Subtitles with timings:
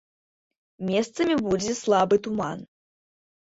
[0.89, 2.65] Месцамі будзе слабы туман.